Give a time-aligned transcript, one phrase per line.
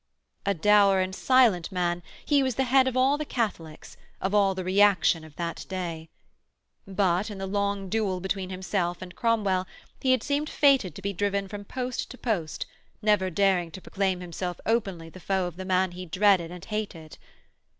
[0.47, 4.55] A dour and silent man, he was the head of all the Catholics, of all
[4.55, 6.09] the reaction of that day.
[6.87, 9.67] But, in the long duel between himself and Cromwell
[10.01, 12.65] he had seemed fated to be driven from post to post,
[13.03, 17.19] never daring to proclaim himself openly the foe of the man he dreaded and hated.